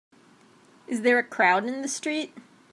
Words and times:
Is 0.87 1.03
there 1.03 1.19
a 1.19 1.23
crowd 1.23 1.63
in 1.65 1.83
the 1.83 1.87
street? 1.87 2.33